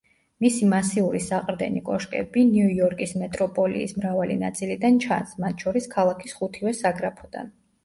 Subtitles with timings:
[0.43, 7.57] მისი მასიური საყრდენი კოშკები ნიუ-იორკის მეტროპოლიის მრავალი ნაწილიდან ჩანს, მათ შორის ქალაქის ხუთივე საგრაფოდან.